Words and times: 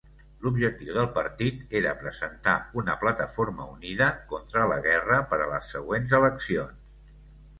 L'objectiu 0.43 0.93
del 0.93 1.09
partit 1.17 1.73
era 1.79 1.91
presentar 1.99 2.55
una 2.81 2.95
plataforma 3.03 3.67
unida 3.73 4.07
contra 4.31 4.65
la 4.71 4.79
guerra 4.89 5.19
per 5.35 5.39
a 5.45 5.49
les 5.55 5.69
següents 5.75 6.19
eleccions. 6.21 6.97